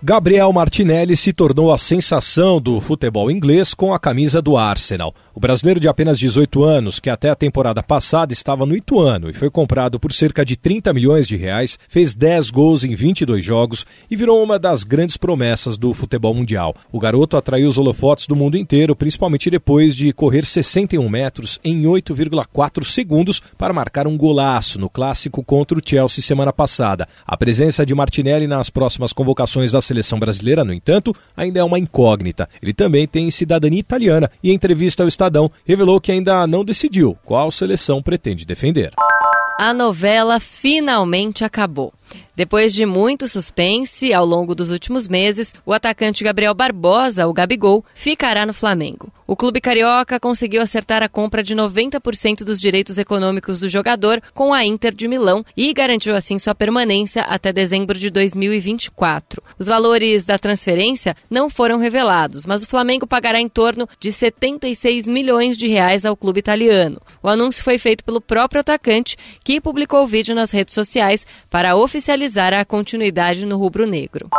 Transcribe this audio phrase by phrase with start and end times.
[0.00, 5.12] Gabriel Martinelli se tornou a sensação do futebol inglês com a camisa do Arsenal.
[5.34, 9.32] O brasileiro de apenas 18 anos, que até a temporada passada estava no Ituano e
[9.32, 13.84] foi comprado por cerca de 30 milhões de reais, fez 10 gols em 22 jogos
[14.08, 16.76] e virou uma das grandes promessas do futebol mundial.
[16.92, 21.82] O garoto atraiu os holofotes do mundo inteiro, principalmente depois de correr 61 metros em
[21.82, 27.08] 8,4 segundos para marcar um golaço no clássico contra o Chelsea semana passada.
[27.26, 31.78] A presença de Martinelli nas próximas convocações da seleção brasileira, no entanto, ainda é uma
[31.78, 32.48] incógnita.
[32.62, 37.16] Ele também tem cidadania italiana e em entrevista ao Estadão revelou que ainda não decidiu
[37.24, 38.92] qual seleção pretende defender.
[39.58, 41.92] A novela finalmente acabou.
[42.34, 47.84] Depois de muito suspense ao longo dos últimos meses, o atacante Gabriel Barbosa, o Gabigol,
[47.94, 49.12] ficará no Flamengo.
[49.26, 54.54] O clube carioca conseguiu acertar a compra de 90% dos direitos econômicos do jogador com
[54.54, 59.42] a Inter de Milão e garantiu assim sua permanência até dezembro de 2024.
[59.58, 65.06] Os valores da transferência não foram revelados, mas o Flamengo pagará em torno de 76
[65.06, 67.00] milhões de reais ao clube italiano.
[67.22, 71.76] O anúncio foi feito pelo próprio atacante, que publicou o vídeo nas redes sociais para
[71.76, 74.30] oficializar oficializar a continuidade no rubro-negro.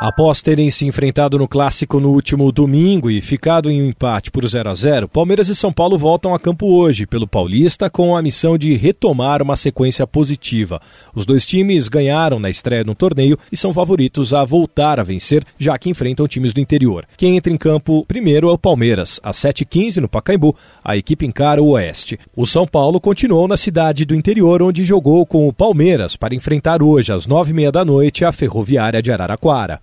[0.00, 4.46] Após terem se enfrentado no clássico no último domingo e ficado em um empate por
[4.46, 8.22] 0 a 0, Palmeiras e São Paulo voltam a campo hoje pelo Paulista com a
[8.22, 10.80] missão de retomar uma sequência positiva.
[11.12, 15.44] Os dois times ganharam na estreia no torneio e são favoritos a voltar a vencer,
[15.58, 17.04] já que enfrentam times do interior.
[17.16, 20.54] Quem entra em campo primeiro é o Palmeiras, às 7h15 no Pacaembu.
[20.84, 22.20] A equipe encara o Oeste.
[22.36, 26.84] O São Paulo continuou na cidade do interior, onde jogou com o Palmeiras para enfrentar
[26.84, 29.80] hoje às 9h30 da noite a Ferroviária de Araraquara.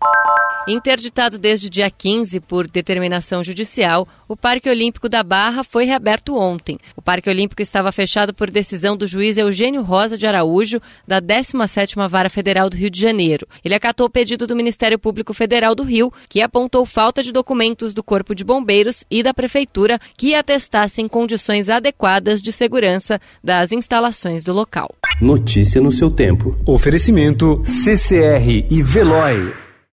[0.67, 6.35] Interditado desde o dia 15 por determinação judicial, o Parque Olímpico da Barra foi reaberto
[6.35, 6.79] ontem.
[6.95, 12.09] O Parque Olímpico estava fechado por decisão do juiz Eugênio Rosa de Araújo, da 17ª
[12.09, 13.47] Vara Federal do Rio de Janeiro.
[13.63, 17.93] Ele acatou o pedido do Ministério Público Federal do Rio, que apontou falta de documentos
[17.93, 24.43] do Corpo de Bombeiros e da Prefeitura que atestassem condições adequadas de segurança das instalações
[24.43, 24.89] do local.
[25.21, 26.57] Notícia no seu tempo.
[26.65, 29.64] Oferecimento CCR e Veloy.